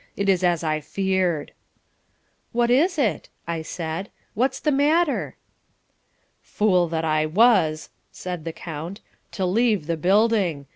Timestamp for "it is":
0.17-0.43